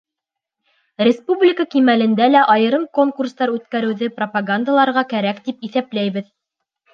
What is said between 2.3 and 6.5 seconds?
лә айырым конкурстар үткәреүҙе пропагандаларға кәрәк, тип иҫәпләйбеҙ.